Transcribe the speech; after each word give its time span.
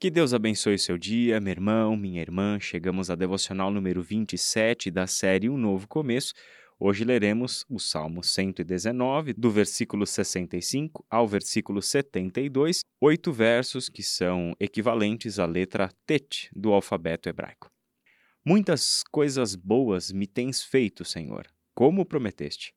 Que 0.00 0.12
Deus 0.12 0.32
abençoe 0.32 0.78
seu 0.78 0.96
dia, 0.96 1.40
meu 1.40 1.50
irmão, 1.50 1.96
minha 1.96 2.20
irmã. 2.20 2.60
Chegamos 2.60 3.10
à 3.10 3.16
devocional 3.16 3.68
número 3.68 4.00
27 4.00 4.92
da 4.92 5.08
série 5.08 5.50
Um 5.50 5.58
Novo 5.58 5.88
Começo. 5.88 6.34
Hoje 6.78 7.02
leremos 7.02 7.64
o 7.68 7.80
Salmo 7.80 8.22
119, 8.22 9.32
do 9.32 9.50
versículo 9.50 10.06
65 10.06 11.04
ao 11.10 11.26
versículo 11.26 11.82
72, 11.82 12.84
oito 13.00 13.32
versos 13.32 13.88
que 13.88 14.04
são 14.04 14.54
equivalentes 14.60 15.40
à 15.40 15.46
letra 15.46 15.90
Tet 16.06 16.48
do 16.54 16.72
alfabeto 16.72 17.28
hebraico. 17.28 17.68
Muitas 18.44 19.02
coisas 19.10 19.56
boas 19.56 20.12
me 20.12 20.28
tens 20.28 20.62
feito, 20.62 21.04
Senhor, 21.04 21.48
como 21.74 22.06
prometeste. 22.06 22.72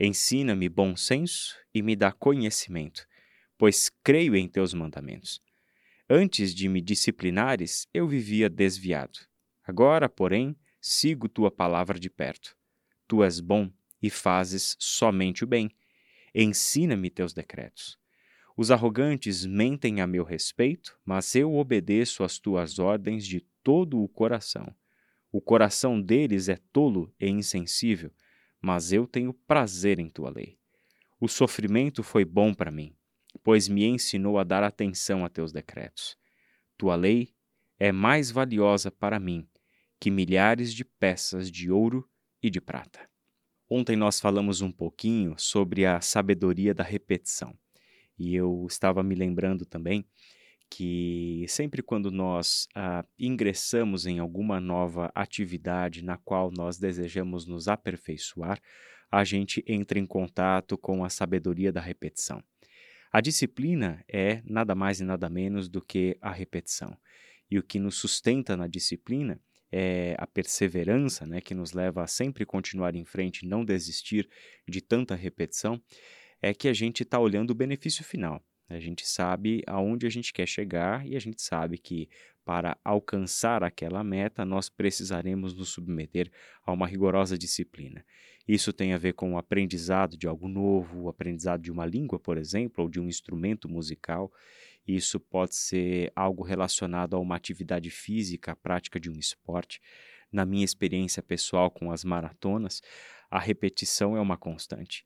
Ensina-me 0.00 0.68
bom 0.68 0.96
senso 0.96 1.54
e 1.72 1.80
me 1.80 1.94
dá 1.94 2.10
conhecimento, 2.10 3.06
pois 3.56 3.88
creio 4.02 4.34
em 4.34 4.48
teus 4.48 4.74
mandamentos. 4.74 5.45
Antes 6.08 6.54
de 6.54 6.68
me 6.68 6.80
disciplinares, 6.80 7.88
eu 7.92 8.06
vivia 8.06 8.48
desviado. 8.48 9.18
Agora, 9.64 10.08
porém, 10.08 10.54
sigo 10.80 11.28
tua 11.28 11.50
palavra 11.50 11.98
de 11.98 12.08
perto. 12.08 12.56
Tu 13.08 13.24
és 13.24 13.40
bom 13.40 13.72
e 14.00 14.08
fazes 14.08 14.76
somente 14.78 15.42
o 15.42 15.48
bem. 15.48 15.68
Ensina-me 16.32 17.10
teus 17.10 17.32
decretos. 17.34 17.98
Os 18.56 18.70
arrogantes 18.70 19.44
mentem 19.44 20.00
a 20.00 20.06
meu 20.06 20.22
respeito, 20.22 20.96
mas 21.04 21.34
eu 21.34 21.56
obedeço 21.56 22.22
às 22.22 22.38
tuas 22.38 22.78
ordens 22.78 23.26
de 23.26 23.40
todo 23.60 24.00
o 24.00 24.08
coração. 24.08 24.72
O 25.32 25.40
coração 25.40 26.00
deles 26.00 26.48
é 26.48 26.56
tolo 26.72 27.12
e 27.18 27.28
insensível, 27.28 28.12
mas 28.60 28.92
eu 28.92 29.08
tenho 29.08 29.34
prazer 29.34 29.98
em 29.98 30.08
tua 30.08 30.30
lei. 30.30 30.56
O 31.18 31.26
sofrimento 31.26 32.04
foi 32.04 32.24
bom 32.24 32.54
para 32.54 32.70
mim 32.70 32.95
pois 33.42 33.68
me 33.68 33.84
ensinou 33.84 34.38
a 34.38 34.44
dar 34.44 34.62
atenção 34.62 35.24
a 35.24 35.28
teus 35.28 35.52
decretos. 35.52 36.16
Tua 36.76 36.94
lei 36.94 37.34
é 37.78 37.92
mais 37.92 38.30
valiosa 38.30 38.90
para 38.90 39.18
mim 39.18 39.46
que 40.00 40.10
milhares 40.10 40.72
de 40.72 40.84
peças 40.84 41.50
de 41.50 41.70
ouro 41.70 42.08
e 42.42 42.50
de 42.50 42.60
prata. 42.60 43.08
Ontem 43.68 43.96
nós 43.96 44.20
falamos 44.20 44.60
um 44.60 44.70
pouquinho 44.70 45.34
sobre 45.38 45.84
a 45.84 46.00
sabedoria 46.00 46.72
da 46.72 46.84
repetição. 46.84 47.56
E 48.18 48.34
eu 48.34 48.66
estava 48.68 49.02
me 49.02 49.14
lembrando 49.14 49.66
também 49.66 50.06
que 50.70 51.44
sempre 51.48 51.82
quando 51.82 52.10
nós 52.10 52.68
ah, 52.74 53.04
ingressamos 53.18 54.06
em 54.06 54.18
alguma 54.18 54.60
nova 54.60 55.10
atividade 55.14 56.02
na 56.02 56.16
qual 56.16 56.50
nós 56.50 56.78
desejamos 56.78 57.46
nos 57.46 57.68
aperfeiçoar, 57.68 58.60
a 59.10 59.24
gente 59.24 59.64
entra 59.66 59.98
em 59.98 60.06
contato 60.06 60.76
com 60.76 61.04
a 61.04 61.08
sabedoria 61.08 61.72
da 61.72 61.80
repetição. 61.80 62.42
A 63.16 63.20
disciplina 63.22 64.04
é 64.06 64.42
nada 64.44 64.74
mais 64.74 65.00
e 65.00 65.04
nada 65.04 65.30
menos 65.30 65.70
do 65.70 65.80
que 65.80 66.18
a 66.20 66.30
repetição. 66.30 66.94
E 67.50 67.58
o 67.58 67.62
que 67.62 67.78
nos 67.78 67.94
sustenta 67.94 68.58
na 68.58 68.66
disciplina 68.66 69.40
é 69.72 70.14
a 70.18 70.26
perseverança, 70.26 71.24
né, 71.24 71.40
que 71.40 71.54
nos 71.54 71.72
leva 71.72 72.04
a 72.04 72.06
sempre 72.06 72.44
continuar 72.44 72.94
em 72.94 73.06
frente, 73.06 73.46
não 73.46 73.64
desistir 73.64 74.28
de 74.68 74.82
tanta 74.82 75.14
repetição, 75.14 75.82
é 76.42 76.52
que 76.52 76.68
a 76.68 76.74
gente 76.74 77.04
está 77.04 77.18
olhando 77.18 77.52
o 77.52 77.54
benefício 77.54 78.04
final. 78.04 78.44
A 78.68 78.78
gente 78.78 79.08
sabe 79.08 79.62
aonde 79.66 80.06
a 80.06 80.10
gente 80.10 80.30
quer 80.30 80.46
chegar 80.46 81.06
e 81.06 81.16
a 81.16 81.18
gente 81.18 81.40
sabe 81.40 81.78
que 81.78 82.10
para 82.44 82.76
alcançar 82.84 83.64
aquela 83.64 84.04
meta 84.04 84.44
nós 84.44 84.68
precisaremos 84.68 85.56
nos 85.56 85.70
submeter 85.70 86.30
a 86.66 86.70
uma 86.70 86.86
rigorosa 86.86 87.38
disciplina. 87.38 88.04
Isso 88.46 88.72
tem 88.72 88.92
a 88.92 88.98
ver 88.98 89.14
com 89.14 89.34
o 89.34 89.38
aprendizado 89.38 90.16
de 90.16 90.28
algo 90.28 90.46
novo, 90.46 91.02
o 91.02 91.08
aprendizado 91.08 91.62
de 91.62 91.72
uma 91.72 91.84
língua, 91.84 92.18
por 92.18 92.38
exemplo, 92.38 92.84
ou 92.84 92.90
de 92.90 93.00
um 93.00 93.08
instrumento 93.08 93.68
musical. 93.68 94.32
Isso 94.86 95.18
pode 95.18 95.56
ser 95.56 96.12
algo 96.14 96.44
relacionado 96.44 97.16
a 97.16 97.18
uma 97.18 97.34
atividade 97.34 97.90
física, 97.90 98.52
a 98.52 98.56
prática 98.56 99.00
de 99.00 99.10
um 99.10 99.18
esporte. 99.18 99.80
Na 100.30 100.46
minha 100.46 100.64
experiência 100.64 101.22
pessoal 101.22 101.70
com 101.70 101.90
as 101.90 102.04
maratonas, 102.04 102.82
a 103.28 103.38
repetição 103.40 104.16
é 104.16 104.20
uma 104.20 104.36
constante. 104.36 105.04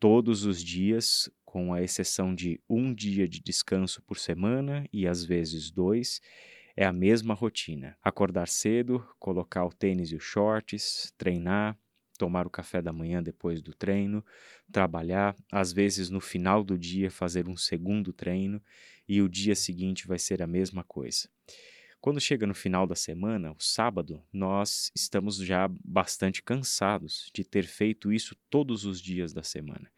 Todos 0.00 0.44
os 0.44 0.62
dias, 0.62 1.28
com 1.44 1.74
a 1.74 1.82
exceção 1.82 2.34
de 2.34 2.60
um 2.68 2.94
dia 2.94 3.28
de 3.28 3.40
descanso 3.40 4.00
por 4.02 4.16
semana 4.18 4.88
e 4.92 5.06
às 5.06 5.24
vezes 5.24 5.70
dois, 5.70 6.20
é 6.76 6.86
a 6.86 6.92
mesma 6.92 7.34
rotina: 7.34 7.98
acordar 8.02 8.48
cedo, 8.48 9.06
colocar 9.18 9.66
o 9.66 9.72
tênis 9.72 10.12
e 10.12 10.16
os 10.16 10.22
shorts, 10.22 11.12
treinar, 11.18 11.76
tomar 12.18 12.46
o 12.46 12.50
café 12.50 12.82
da 12.82 12.92
manhã 12.92 13.22
depois 13.22 13.62
do 13.62 13.72
treino, 13.72 14.24
trabalhar, 14.70 15.34
às 15.50 15.72
vezes 15.72 16.10
no 16.10 16.20
final 16.20 16.62
do 16.62 16.76
dia 16.76 17.10
fazer 17.10 17.48
um 17.48 17.56
segundo 17.56 18.12
treino 18.12 18.60
e 19.08 19.22
o 19.22 19.28
dia 19.28 19.54
seguinte 19.54 20.06
vai 20.06 20.18
ser 20.18 20.42
a 20.42 20.46
mesma 20.46 20.84
coisa. 20.84 21.28
Quando 22.00 22.20
chega 22.20 22.46
no 22.46 22.54
final 22.54 22.86
da 22.86 22.94
semana, 22.94 23.52
o 23.52 23.60
sábado, 23.60 24.22
nós 24.32 24.90
estamos 24.94 25.36
já 25.36 25.68
bastante 25.84 26.42
cansados 26.42 27.28
de 27.34 27.42
ter 27.42 27.66
feito 27.66 28.12
isso 28.12 28.36
todos 28.48 28.84
os 28.84 29.00
dias 29.00 29.32
da 29.32 29.42
semana. 29.42 29.90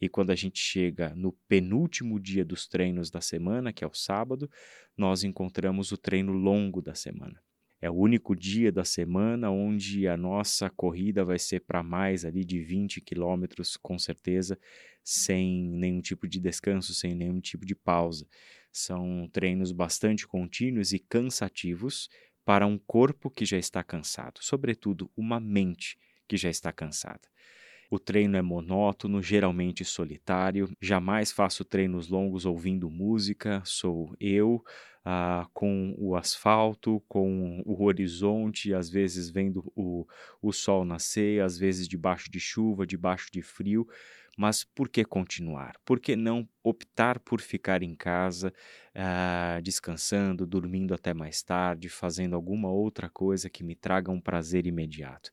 E 0.00 0.08
quando 0.08 0.30
a 0.30 0.34
gente 0.34 0.58
chega 0.58 1.14
no 1.14 1.32
penúltimo 1.48 2.18
dia 2.18 2.44
dos 2.44 2.66
treinos 2.66 3.10
da 3.10 3.20
semana, 3.20 3.72
que 3.72 3.84
é 3.84 3.86
o 3.86 3.94
sábado, 3.94 4.50
nós 4.96 5.22
encontramos 5.22 5.92
o 5.92 5.96
treino 5.96 6.32
longo 6.32 6.82
da 6.82 6.94
semana. 6.94 7.43
É 7.84 7.90
o 7.90 7.94
único 7.96 8.34
dia 8.34 8.72
da 8.72 8.82
semana 8.82 9.50
onde 9.50 10.08
a 10.08 10.16
nossa 10.16 10.70
corrida 10.70 11.22
vai 11.22 11.38
ser 11.38 11.60
para 11.60 11.82
mais 11.82 12.24
ali 12.24 12.42
de 12.42 12.58
20 12.58 12.98
quilômetros, 13.02 13.76
com 13.76 13.98
certeza, 13.98 14.58
sem 15.02 15.68
nenhum 15.68 16.00
tipo 16.00 16.26
de 16.26 16.40
descanso, 16.40 16.94
sem 16.94 17.14
nenhum 17.14 17.42
tipo 17.42 17.66
de 17.66 17.74
pausa. 17.74 18.26
São 18.72 19.28
treinos 19.30 19.70
bastante 19.70 20.26
contínuos 20.26 20.94
e 20.94 20.98
cansativos 20.98 22.08
para 22.42 22.66
um 22.66 22.78
corpo 22.78 23.28
que 23.28 23.44
já 23.44 23.58
está 23.58 23.84
cansado, 23.84 24.38
sobretudo 24.40 25.10
uma 25.14 25.38
mente 25.38 25.98
que 26.26 26.38
já 26.38 26.48
está 26.48 26.72
cansada. 26.72 27.28
O 27.94 27.98
treino 28.00 28.36
é 28.36 28.42
monótono, 28.42 29.22
geralmente 29.22 29.84
solitário. 29.84 30.68
Jamais 30.82 31.30
faço 31.30 31.64
treinos 31.64 32.08
longos 32.08 32.44
ouvindo 32.44 32.90
música, 32.90 33.62
sou 33.64 34.16
eu, 34.18 34.64
ah, 35.04 35.46
com 35.54 35.94
o 35.96 36.16
asfalto, 36.16 37.00
com 37.06 37.62
o 37.64 37.84
horizonte, 37.84 38.74
às 38.74 38.90
vezes 38.90 39.30
vendo 39.30 39.72
o, 39.76 40.04
o 40.42 40.52
sol 40.52 40.84
nascer, 40.84 41.40
às 41.40 41.56
vezes 41.56 41.86
debaixo 41.86 42.28
de 42.28 42.40
chuva, 42.40 42.84
debaixo 42.84 43.28
de 43.32 43.40
frio. 43.42 43.86
Mas 44.36 44.64
por 44.64 44.88
que 44.88 45.04
continuar? 45.04 45.76
Por 45.84 46.00
que 46.00 46.16
não 46.16 46.48
optar 46.64 47.20
por 47.20 47.40
ficar 47.40 47.80
em 47.80 47.94
casa, 47.94 48.52
ah, 48.92 49.60
descansando, 49.62 50.44
dormindo 50.44 50.92
até 50.94 51.14
mais 51.14 51.44
tarde, 51.44 51.88
fazendo 51.88 52.34
alguma 52.34 52.68
outra 52.72 53.08
coisa 53.08 53.48
que 53.48 53.62
me 53.62 53.76
traga 53.76 54.10
um 54.10 54.20
prazer 54.20 54.66
imediato? 54.66 55.30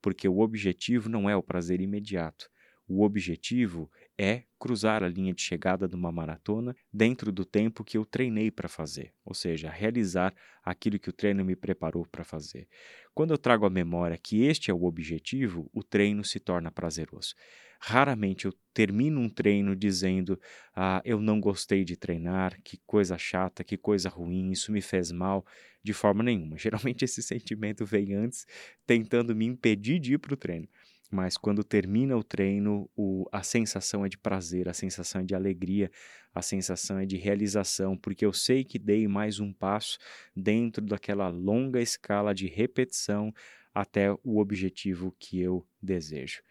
Porque 0.00 0.28
o 0.28 0.40
objetivo 0.40 1.08
não 1.08 1.28
é 1.28 1.36
o 1.36 1.42
prazer 1.42 1.80
imediato. 1.80 2.48
O 2.88 3.02
objetivo 3.04 3.90
é 4.16 4.44
cruzar 4.58 5.04
a 5.04 5.08
linha 5.08 5.34
de 5.34 5.42
chegada 5.42 5.86
de 5.86 5.94
uma 5.94 6.10
maratona 6.10 6.74
dentro 6.90 7.30
do 7.30 7.44
tempo 7.44 7.84
que 7.84 7.98
eu 7.98 8.04
treinei 8.06 8.50
para 8.50 8.66
fazer, 8.66 9.12
ou 9.24 9.34
seja, 9.34 9.70
realizar 9.70 10.34
aquilo 10.64 10.98
que 10.98 11.10
o 11.10 11.12
treino 11.12 11.44
me 11.44 11.54
preparou 11.54 12.06
para 12.06 12.24
fazer. 12.24 12.66
Quando 13.14 13.32
eu 13.32 13.38
trago 13.38 13.66
à 13.66 13.70
memória 13.70 14.16
que 14.16 14.42
este 14.42 14.70
é 14.70 14.74
o 14.74 14.84
objetivo, 14.84 15.70
o 15.72 15.82
treino 15.82 16.24
se 16.24 16.40
torna 16.40 16.70
prazeroso. 16.70 17.34
Raramente 17.80 18.46
eu 18.46 18.52
termino 18.74 19.20
um 19.20 19.28
treino 19.28 19.74
dizendo: 19.76 20.38
Ah, 20.74 21.00
eu 21.04 21.20
não 21.20 21.40
gostei 21.40 21.84
de 21.84 21.96
treinar, 21.96 22.60
que 22.62 22.78
coisa 22.86 23.16
chata, 23.18 23.62
que 23.64 23.76
coisa 23.76 24.08
ruim, 24.08 24.50
isso 24.50 24.72
me 24.72 24.80
fez 24.82 25.12
mal, 25.12 25.44
de 25.82 25.92
forma 25.92 26.22
nenhuma. 26.22 26.56
Geralmente 26.96 27.04
esse 27.04 27.22
sentimento 27.22 27.84
vem 27.86 28.14
antes, 28.14 28.46
tentando 28.86 29.34
me 29.34 29.46
impedir 29.46 29.98
de 30.00 30.14
ir 30.14 30.18
para 30.18 30.34
o 30.34 30.36
treino 30.36 30.68
mas 31.10 31.36
quando 31.38 31.64
termina 31.64 32.16
o 32.16 32.22
treino, 32.22 32.88
o, 32.94 33.26
a 33.32 33.42
sensação 33.42 34.04
é 34.04 34.08
de 34.08 34.18
prazer, 34.18 34.68
a 34.68 34.74
sensação 34.74 35.22
é 35.22 35.24
de 35.24 35.34
alegria, 35.34 35.90
a 36.34 36.42
sensação 36.42 36.98
é 36.98 37.06
de 37.06 37.16
realização, 37.16 37.96
porque 37.96 38.24
eu 38.26 38.32
sei 38.32 38.62
que 38.62 38.78
dei 38.78 39.08
mais 39.08 39.40
um 39.40 39.52
passo 39.52 39.98
dentro 40.36 40.84
daquela 40.84 41.28
longa 41.28 41.80
escala 41.80 42.34
de 42.34 42.46
repetição 42.46 43.32
até 43.74 44.12
o 44.22 44.38
objetivo 44.38 45.14
que 45.18 45.40
eu 45.40 45.66
desejo. 45.82 46.42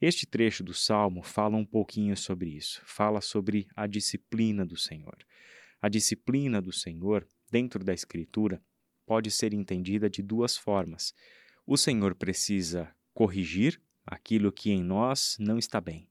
Este 0.00 0.26
trecho 0.26 0.64
do 0.64 0.72
Salmo 0.72 1.22
fala 1.22 1.58
um 1.58 1.64
pouquinho 1.64 2.16
sobre 2.16 2.48
isso, 2.48 2.80
fala 2.86 3.20
sobre 3.20 3.68
a 3.76 3.86
disciplina 3.86 4.64
do 4.64 4.74
Senhor. 4.74 5.18
A 5.82 5.90
disciplina 5.90 6.62
do 6.62 6.72
Senhor, 6.72 7.28
dentro 7.50 7.84
da 7.84 7.92
Escritura, 7.92 8.62
pode 9.04 9.30
ser 9.30 9.52
entendida 9.52 10.08
de 10.08 10.22
duas 10.22 10.56
formas. 10.56 11.12
O 11.66 11.76
Senhor 11.76 12.14
precisa 12.14 12.90
corrigir 13.12 13.78
aquilo 14.06 14.50
que 14.50 14.70
em 14.70 14.82
nós 14.82 15.36
não 15.38 15.58
está 15.58 15.82
bem, 15.82 16.08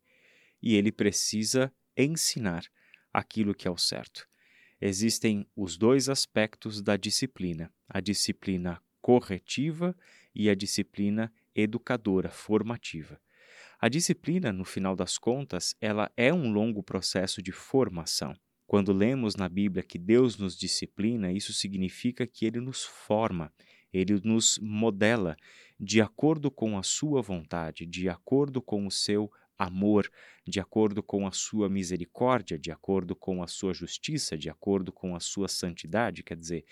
e 0.62 0.76
ele 0.76 0.92
precisa 0.92 1.74
ensinar 1.98 2.66
aquilo 3.12 3.56
que 3.56 3.68
é 3.68 3.72
o 3.72 3.78
certo. 3.78 4.28
Existem 4.80 5.48
os 5.56 5.78
dois 5.78 6.10
aspectos 6.10 6.80
da 6.80 6.96
disciplina: 6.96 7.74
a 7.88 8.00
disciplina 8.00 8.80
corretiva 9.02 9.98
e 10.36 10.48
a 10.48 10.54
disciplina 10.54 11.34
educadora, 11.56 12.30
formativa. 12.30 13.20
A 13.82 13.88
disciplina, 13.88 14.52
no 14.52 14.66
final 14.66 14.94
das 14.94 15.18
contas, 15.18 15.74
ela 15.80 16.12
é 16.18 16.34
um 16.34 16.52
longo 16.52 16.84
processo 16.84 17.42
de 17.42 17.54
formação. 17.54 18.36
Quando 18.68 18.92
lemos 18.92 19.38
na 19.38 19.48
Bíblia 19.48 19.82
que 19.82 19.98
Deus 19.98 20.38
nos 20.38 20.58
disciplina, 20.58 21.32
isso 21.32 21.54
significa 21.54 22.28
que 22.28 22.46
ele 22.46 22.60
nos 22.60 22.84
forma, 22.84 23.54
ele 23.94 24.20
nos 24.22 24.60
modela 24.62 25.38
de 25.80 26.02
acordo 26.02 26.52
com 26.52 26.78
a 26.78 26.84
sua 26.84 27.22
vontade, 27.22 27.86
de 27.86 28.10
acordo 28.10 28.62
com 28.62 28.86
o 28.86 28.92
seu 28.92 29.32
amor, 29.58 30.12
de 30.46 30.60
acordo 30.60 31.02
com 31.02 31.26
a 31.26 31.32
sua 31.32 31.70
misericórdia, 31.70 32.60
de 32.60 32.72
acordo 32.72 33.16
com 33.16 33.42
a 33.42 33.48
sua 33.48 33.74
justiça, 33.74 34.38
de 34.38 34.50
acordo 34.50 34.92
com 34.92 35.16
a 35.16 35.22
sua 35.22 35.48
santidade. 35.48 36.22
Quer 36.22 36.36
dizer, 36.36 36.66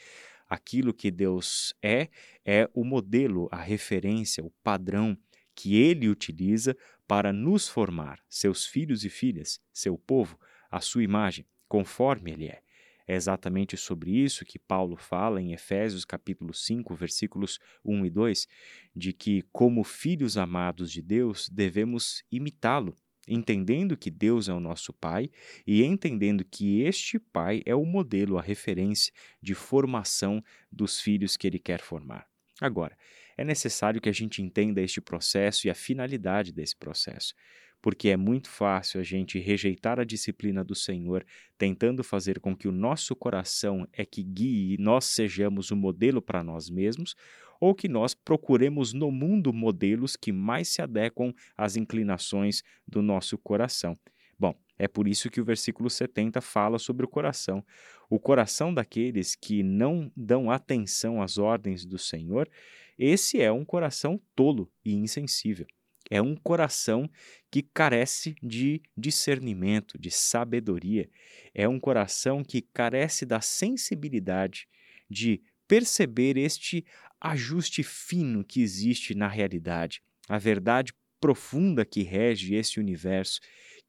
aquilo 0.49 0.93
que 0.93 1.09
Deus 1.09 1.73
é, 1.81 2.09
é 2.45 2.69
o 2.73 2.83
modelo, 2.83 3.47
a 3.49 3.61
referência, 3.61 4.43
o 4.43 4.51
padrão 4.61 5.17
que 5.57 5.75
ele 5.75 6.07
utiliza 6.07 6.77
para 7.07 7.33
nos 7.33 7.67
formar, 7.67 8.19
seus 8.29 8.67
filhos 8.67 9.03
e 9.03 9.09
filhas, 9.09 9.59
seu 9.73 9.97
povo, 9.97 10.39
a 10.69 10.79
sua 10.79 11.03
imagem, 11.03 11.47
conforme 11.67 12.31
ele 12.31 12.45
é. 12.45 12.61
É 13.07 13.15
exatamente 13.15 13.75
sobre 13.75 14.11
isso 14.11 14.45
que 14.45 14.59
Paulo 14.59 14.95
fala 14.95 15.41
em 15.41 15.53
Efésios 15.53 16.05
capítulo 16.05 16.53
5, 16.53 16.93
versículos 16.93 17.57
1 17.83 18.05
e 18.05 18.09
2, 18.11 18.47
de 18.95 19.13
que 19.13 19.41
como 19.51 19.83
filhos 19.83 20.37
amados 20.37 20.91
de 20.91 21.01
Deus, 21.01 21.49
devemos 21.49 22.23
imitá-lo, 22.31 22.93
entendendo 23.27 23.97
que 23.97 24.11
Deus 24.11 24.47
é 24.47 24.53
o 24.53 24.59
nosso 24.59 24.93
Pai 24.93 25.31
e 25.65 25.83
entendendo 25.83 26.45
que 26.45 26.81
este 26.81 27.17
Pai 27.17 27.63
é 27.65 27.73
o 27.73 27.83
modelo, 27.83 28.37
a 28.37 28.41
referência 28.41 29.11
de 29.41 29.55
formação 29.55 30.43
dos 30.71 30.99
filhos 30.99 31.35
que 31.35 31.47
ele 31.47 31.57
quer 31.57 31.81
formar. 31.81 32.27
Agora, 32.61 32.95
é 33.37 33.43
necessário 33.43 34.01
que 34.01 34.09
a 34.09 34.13
gente 34.13 34.41
entenda 34.41 34.81
este 34.81 34.99
processo 34.99 35.67
e 35.67 35.69
a 35.69 35.75
finalidade 35.75 36.51
desse 36.51 36.75
processo 36.75 37.33
porque 37.81 38.09
é 38.09 38.17
muito 38.17 38.49
fácil 38.49 38.99
a 38.99 39.03
gente 39.03 39.39
rejeitar 39.39 39.99
a 39.99 40.03
disciplina 40.03 40.63
do 40.63 40.75
Senhor, 40.75 41.25
tentando 41.57 42.03
fazer 42.03 42.39
com 42.39 42.55
que 42.55 42.67
o 42.67 42.71
nosso 42.71 43.15
coração 43.15 43.87
é 43.93 44.05
que 44.05 44.23
guie 44.23 44.73
e 44.73 44.77
nós 44.77 45.05
sejamos 45.05 45.71
o 45.71 45.75
um 45.75 45.77
modelo 45.77 46.21
para 46.21 46.43
nós 46.43 46.69
mesmos, 46.69 47.15
ou 47.59 47.73
que 47.73 47.87
nós 47.87 48.13
procuremos 48.13 48.93
no 48.93 49.11
mundo 49.11 49.51
modelos 49.53 50.15
que 50.15 50.31
mais 50.31 50.69
se 50.69 50.81
adequam 50.81 51.33
às 51.55 51.75
inclinações 51.75 52.61
do 52.87 53.01
nosso 53.01 53.37
coração. 53.37 53.95
Bom, 54.39 54.53
é 54.77 54.87
por 54.87 55.07
isso 55.07 55.29
que 55.29 55.41
o 55.41 55.45
versículo 55.45 55.89
70 55.89 56.39
fala 56.41 56.77
sobre 56.77 57.05
o 57.05 57.09
coração. 57.09 57.65
O 58.09 58.19
coração 58.19 58.73
daqueles 58.73 59.35
que 59.35 59.63
não 59.63 60.11
dão 60.15 60.51
atenção 60.51 61.21
às 61.21 61.37
ordens 61.37 61.85
do 61.85 61.97
Senhor, 61.97 62.49
esse 62.97 63.41
é 63.41 63.51
um 63.51 63.65
coração 63.65 64.21
tolo 64.35 64.71
e 64.85 64.93
insensível. 64.93 65.65
É 66.09 66.21
um 66.21 66.35
coração 66.35 67.09
que 67.51 67.61
carece 67.61 68.35
de 68.41 68.81
discernimento, 68.95 69.99
de 69.99 70.09
sabedoria. 70.09 71.09
É 71.53 71.67
um 71.67 71.79
coração 71.79 72.43
que 72.43 72.61
carece 72.61 73.25
da 73.25 73.41
sensibilidade 73.41 74.67
de 75.09 75.41
perceber 75.67 76.37
este 76.37 76.85
ajuste 77.19 77.83
fino 77.83 78.43
que 78.43 78.61
existe 78.61 79.13
na 79.15 79.27
realidade, 79.27 80.01
a 80.29 80.37
verdade 80.37 80.93
profunda 81.19 81.83
que 81.83 82.03
rege 82.03 82.55
esse 82.55 82.79
universo, 82.79 83.39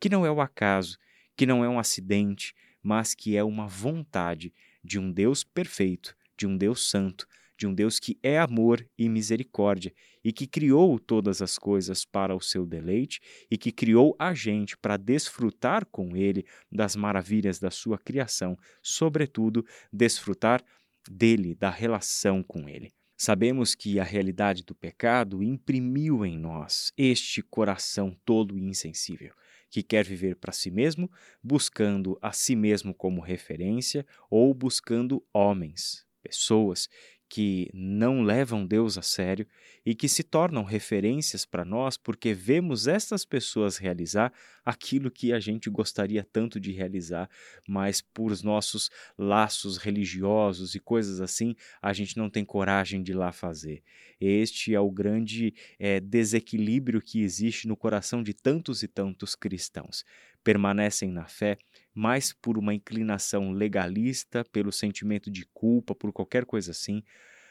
que 0.01 0.09
não 0.09 0.25
é 0.25 0.31
o 0.31 0.41
acaso, 0.41 0.99
que 1.37 1.47
não 1.47 1.65
é 1.65 1.69
um 1.69 1.79
acidente, 1.79 2.55
mas 2.83 3.15
que 3.15 3.37
é 3.37 3.45
uma 3.45 3.67
vontade 3.67 4.53
de 4.83 4.99
um 4.99 5.11
Deus 5.11 5.45
perfeito, 5.45 6.17
de 6.37 6.47
um 6.47 6.57
Deus 6.57 6.89
santo, 6.89 7.27
de 7.59 7.67
um 7.67 7.75
Deus 7.75 7.99
que 7.99 8.17
é 8.23 8.39
amor 8.39 8.89
e 8.97 9.09
misericórdia 9.09 9.93
e 10.23 10.33
que 10.33 10.47
criou 10.47 10.99
todas 10.99 11.43
as 11.43 11.59
coisas 11.59 12.05
para 12.05 12.35
o 12.35 12.41
seu 12.41 12.65
deleite 12.65 13.21
e 13.51 13.59
que 13.59 13.73
criou 13.73 14.15
a 14.19 14.33
gente 14.33 14.77
para 14.77 14.97
desfrutar 14.97 15.85
com 15.87 16.17
ele 16.17 16.47
das 16.71 16.95
maravilhas 16.95 17.59
da 17.59 17.71
sua 17.71 17.99
criação, 17.99 18.57
sobretudo 18.81 19.67
desfrutar 19.93 20.63
dele, 21.11 21.55
da 21.55 21.71
relação 21.71 22.43
com 22.43 22.69
ele. 22.69 22.93
Sabemos 23.17 23.75
que 23.75 23.99
a 23.99 24.05
realidade 24.05 24.63
do 24.63 24.77
pecado 24.77 25.43
imprimiu 25.43 26.25
em 26.25 26.39
nós 26.39 26.93
este 26.97 27.43
coração 27.43 28.17
tolo 28.25 28.57
e 28.57 28.63
insensível, 28.63 29.35
que 29.71 29.83
quer 29.83 30.05
viver 30.05 30.37
para 30.37 30.53
si 30.53 30.71
mesmo, 30.71 31.11
buscando 31.43 32.19
a 32.23 32.33
si 32.33 32.57
mesmo 32.57 32.95
como 32.95 33.21
referência 33.21 34.07
ou 34.31 34.53
buscando 34.55 35.25
homens, 35.33 36.07
pessoas 36.23 36.89
que 37.29 37.69
não 37.75 38.23
levam 38.23 38.67
Deus 38.67 38.97
a 38.97 39.03
sério 39.03 39.47
e 39.85 39.95
que 39.95 40.09
se 40.09 40.23
tornam 40.23 40.65
referências 40.65 41.45
para 41.45 41.65
nós 41.65 41.97
porque 41.97 42.33
vemos 42.33 42.87
estas 42.87 43.25
pessoas 43.25 43.77
realizar 43.77 44.33
aquilo 44.65 45.11
que 45.11 45.33
a 45.33 45.41
gente 45.41 45.69
gostaria 45.69 46.23
tanto 46.25 46.59
de 46.59 46.73
realizar, 46.73 47.29
mas 47.67 48.01
por 48.01 48.29
nossos 48.43 48.91
laços 49.17 49.77
religiosos 49.77 50.75
e 50.75 50.81
coisas 50.81 51.21
assim, 51.21 51.55
a 51.83 51.93
gente 51.93 52.17
não 52.17 52.31
tem 52.31 52.45
coragem 52.45 53.03
de 53.03 53.13
lá 53.13 53.33
fazer. 53.33 53.83
Este 54.21 54.75
é 54.75 54.81
o 54.81 54.91
grande 54.91 55.55
é, 55.79 56.01
desequilíbrio 56.01 57.01
que 57.01 57.23
existe 57.23 57.69
no 57.69 57.77
coração 57.77 58.23
de 58.23 58.35
tantos 58.35 58.83
e 58.83 58.89
tantos 58.89 59.35
cristãos. 59.35 60.05
Permanecem 60.43 61.11
na 61.11 61.27
fé, 61.27 61.59
mais 61.99 62.33
por 62.33 62.57
uma 62.57 62.73
inclinação 62.73 63.51
legalista, 63.51 64.45
pelo 64.53 64.71
sentimento 64.71 65.29
de 65.29 65.45
culpa, 65.53 65.97
por 65.97 66.13
qualquer 66.13 66.45
coisa 66.45 66.71
assim, 66.71 67.03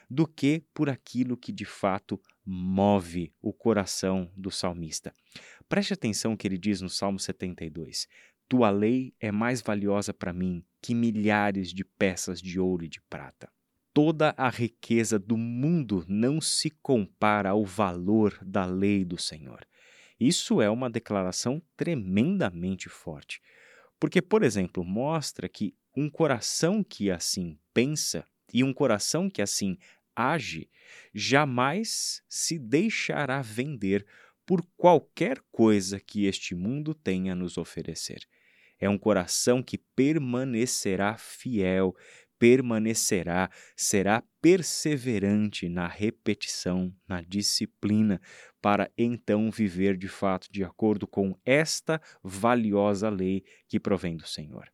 do 0.10 0.26
que 0.26 0.64
por 0.74 0.90
aquilo 0.90 1.36
que 1.36 1.52
de 1.52 1.66
fato 1.66 2.18
move 2.46 3.34
o 3.42 3.52
coração 3.52 4.32
do 4.38 4.50
salmista. 4.50 5.14
Preste 5.68 5.92
atenção 5.94 6.38
que 6.38 6.48
ele 6.48 6.58
diz 6.58 6.80
no 6.80 6.90
Salmo 6.90 7.20
72: 7.20 8.08
Tua 8.48 8.70
lei 8.70 9.14
é 9.20 9.34
mais 9.34 9.62
valiosa 9.62 10.14
para 10.14 10.32
mim 10.32 10.64
que 10.82 10.96
milhares 10.96 11.74
de 11.74 11.84
peças 11.84 12.42
de 12.42 12.58
ouro 12.58 12.86
e 12.86 12.88
de 12.88 13.02
prata. 13.02 13.52
Toda 13.94 14.34
a 14.38 14.48
riqueza 14.48 15.20
do 15.20 15.36
mundo 15.36 16.06
não 16.08 16.40
se 16.40 16.70
compara 16.70 17.50
ao 17.50 17.66
valor 17.66 18.40
da 18.42 18.66
lei 18.66 19.04
do 19.04 19.18
Senhor. 19.18 19.68
Isso 20.18 20.62
é 20.62 20.70
uma 20.70 20.90
declaração 20.90 21.62
tremendamente 21.76 22.88
forte. 22.88 23.42
Porque, 24.00 24.22
por 24.22 24.44
exemplo, 24.44 24.84
mostra 24.84 25.50
que 25.50 25.76
um 25.96 26.10
coração 26.10 26.84
que 26.84 27.10
assim 27.10 27.58
pensa 27.74 28.26
e 28.54 28.64
um 28.64 28.74
coração 28.74 29.30
que 29.30 29.42
assim 29.42 29.78
age 30.16 30.70
jamais 31.14 32.22
se 32.28 32.58
deixará 32.58 33.42
vender 33.42 34.06
por 34.46 34.66
qualquer 34.78 35.40
coisa 35.52 36.00
que 36.00 36.26
este 36.26 36.56
mundo 36.56 36.94
tenha 36.94 37.34
a 37.34 37.36
nos 37.36 37.58
oferecer. 37.58 38.26
É 38.80 38.88
um 38.88 38.98
coração 38.98 39.62
que 39.62 39.78
permanecerá 39.78 41.18
fiel, 41.18 41.96
permanecerá, 42.39 43.50
será 43.75 44.24
perseverante 44.42 45.67
na 45.67 45.88
repetição, 45.88 46.94
na 47.08 47.22
disciplina, 47.22 48.22
para 48.62 48.91
então 48.98 49.50
viver 49.51 49.98
de 49.98 50.08
fato 50.08 50.48
de 50.51 50.63
acordo 50.63 51.08
com 51.08 51.38
esta 51.46 52.01
valiosa 52.24 53.10
lei 53.10 53.44
que 53.67 53.79
provém 53.79 54.15
do 54.15 54.27
Senhor. 54.27 54.72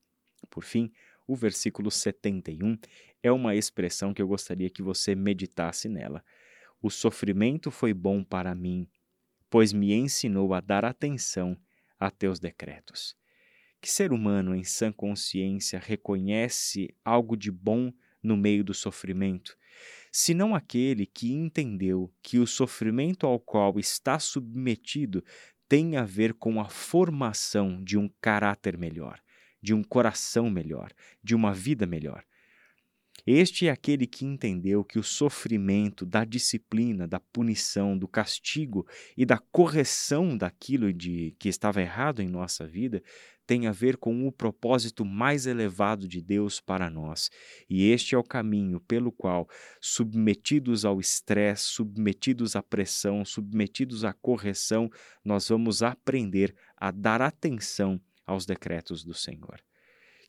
Por 0.50 0.64
fim, 0.64 0.92
o 1.28 1.36
versículo 1.36 1.90
71 1.90 2.78
é 3.22 3.32
uma 3.32 3.56
expressão 3.56 4.14
que 4.14 4.22
eu 4.22 4.28
gostaria 4.28 4.70
que 4.70 4.82
você 4.82 5.16
meditasse 5.16 5.88
nela. 5.88 6.24
O 6.82 6.90
sofrimento 6.90 7.72
foi 7.72 7.94
bom 7.94 8.24
para 8.24 8.54
mim, 8.54 8.88
pois 9.50 9.72
me 9.72 9.94
ensinou 9.94 10.54
a 10.54 10.60
dar 10.60 10.84
atenção 10.84 11.58
a 11.98 12.12
teus 12.12 12.40
decretos. 12.40 13.16
Que 13.84 13.92
ser 13.92 14.14
humano 14.14 14.56
em 14.56 14.64
sã 14.64 14.94
consciência 14.94 15.78
reconhece 15.78 16.96
algo 17.04 17.36
de 17.36 17.52
bom 17.52 17.92
no 18.24 18.38
meio 18.38 18.64
do 18.64 18.74
sofrimento, 18.74 19.58
senão 20.10 20.56
aquele 20.56 21.06
que 21.06 21.34
entendeu 21.34 22.10
que 22.22 22.40
o 22.40 22.48
sofrimento 22.48 23.28
ao 23.28 23.42
qual 23.42 23.78
está 23.78 24.18
submetido 24.20 25.22
tem 25.68 25.98
a 25.98 26.06
ver 26.06 26.34
com 26.34 26.62
a 26.62 26.70
formação 26.70 27.84
de 27.84 27.98
um 27.98 28.10
caráter 28.22 28.78
melhor, 28.78 29.20
de 29.62 29.74
um 29.74 29.84
coração 29.84 30.50
melhor, 30.50 30.94
de 31.22 31.36
uma 31.36 31.54
vida 31.54 31.86
melhor. 31.86 32.24
Este 33.26 33.68
é 33.68 33.72
aquele 33.72 34.06
que 34.06 34.26
entendeu 34.26 34.84
que 34.84 35.00
o 35.00 35.04
sofrimento 35.04 36.06
da 36.06 36.26
disciplina, 36.26 37.08
da 37.08 37.22
punição, 37.22 37.98
do 37.98 38.08
castigo 38.08 38.86
e 39.16 39.26
da 39.26 39.38
correção 39.38 40.38
daquilo 40.38 40.92
de 40.92 41.34
que 41.40 41.48
estava 41.48 41.82
errado 41.82 42.22
em 42.22 42.28
nossa 42.28 42.68
vida 42.68 43.02
tem 43.46 43.68
a 43.68 43.72
ver 43.72 43.98
com 43.98 44.28
o 44.28 44.32
propósito 44.32 45.04
mais 45.04 45.46
elevado 45.46 46.08
de 46.08 46.22
Deus 46.22 46.60
para 46.60 46.90
nós. 46.90 47.30
E 47.70 47.90
este 47.90 48.16
é 48.16 48.18
o 48.18 48.24
caminho 48.24 48.80
pelo 48.80 49.12
qual, 49.12 49.48
submetidos 49.82 50.86
ao 50.86 51.00
estresse, 51.00 51.64
submetidos 51.64 52.56
à 52.56 52.64
pressão, 52.64 53.26
submetidos 53.26 54.06
à 54.06 54.14
correção, 54.14 54.90
nós 55.24 55.50
vamos 55.50 55.84
aprender 55.84 56.56
a 56.78 56.92
dar 56.92 57.22
atenção 57.22 58.00
aos 58.26 58.46
decretos 58.46 59.04
do 59.04 59.14
Senhor 59.14 59.60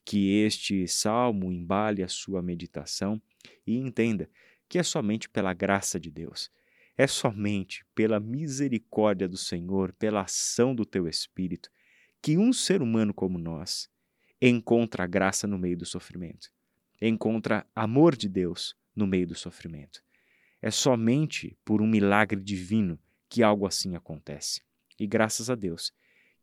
que 0.04 0.42
este 0.44 0.86
salmo 0.86 1.50
embale 1.50 2.02
a 2.02 2.08
sua 2.08 2.42
meditação 2.42 3.20
e 3.66 3.78
entenda 3.78 4.28
que 4.68 4.78
é 4.78 4.82
somente 4.82 5.28
pela 5.28 5.54
graça 5.54 5.98
de 5.98 6.10
Deus, 6.10 6.50
é 6.96 7.06
somente 7.06 7.84
pela 7.94 8.20
misericórdia 8.20 9.28
do 9.28 9.36
Senhor, 9.36 9.92
pela 9.94 10.22
ação 10.22 10.74
do 10.74 10.84
teu 10.84 11.08
Espírito, 11.08 11.70
que 12.24 12.38
um 12.38 12.54
ser 12.54 12.80
humano 12.80 13.12
como 13.12 13.38
nós 13.38 13.86
encontra 14.40 15.06
graça 15.06 15.46
no 15.46 15.58
meio 15.58 15.76
do 15.76 15.84
sofrimento, 15.84 16.50
encontra 16.98 17.66
amor 17.76 18.16
de 18.16 18.30
Deus 18.30 18.74
no 18.96 19.06
meio 19.06 19.26
do 19.26 19.34
sofrimento. 19.34 20.02
É 20.62 20.70
somente 20.70 21.54
por 21.66 21.82
um 21.82 21.86
milagre 21.86 22.40
divino 22.40 22.98
que 23.28 23.42
algo 23.42 23.66
assim 23.66 23.94
acontece. 23.94 24.62
E 24.98 25.06
graças 25.06 25.50
a 25.50 25.54
Deus 25.54 25.92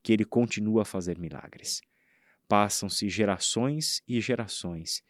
que 0.04 0.14
ele 0.14 0.24
continua 0.24 0.84
a 0.84 0.86
fazer 0.86 1.18
milagres. 1.18 1.82
Passam-se 2.48 3.10
gerações 3.10 4.04
e 4.08 4.22
gerações, 4.22 5.02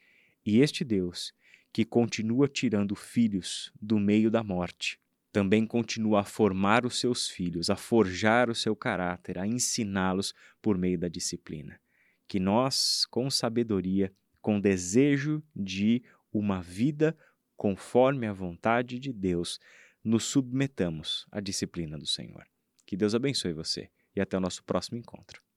e 0.46 0.62
este 0.62 0.86
Deus, 0.86 1.34
que 1.74 1.84
continua 1.84 2.48
tirando 2.48 2.96
filhos 2.96 3.74
do 3.82 4.00
meio 4.00 4.32
da 4.32 4.42
morte, 4.42 5.01
também 5.32 5.66
continua 5.66 6.22
a 6.22 6.26
formar 6.26 6.86
os 6.86 7.00
seus 7.00 7.30
filhos, 7.30 7.70
a 7.70 7.76
forjar 7.76 8.50
o 8.50 8.56
seu 8.56 8.76
caráter, 8.76 9.38
a 9.38 9.48
ensiná-los 9.48 10.34
por 10.62 10.78
meio 10.78 11.00
da 11.00 11.08
disciplina. 11.08 11.80
Que 12.28 12.40
nós, 12.40 13.06
com 13.10 13.30
sabedoria, 13.30 14.14
com 14.42 14.60
desejo 14.60 15.42
de 15.56 16.04
uma 16.34 16.62
vida 16.62 17.18
conforme 17.56 18.26
a 18.28 18.34
vontade 18.34 19.00
de 19.00 19.14
Deus, 19.14 19.60
nos 20.04 20.24
submetamos 20.26 21.28
à 21.32 21.40
disciplina 21.40 21.98
do 21.98 22.08
Senhor. 22.08 22.46
Que 22.86 22.98
Deus 22.98 23.14
abençoe 23.14 23.54
você 23.54 23.90
e 24.16 24.20
até 24.20 24.38
o 24.38 24.42
nosso 24.42 24.64
próximo 24.64 24.98
encontro. 24.98 25.42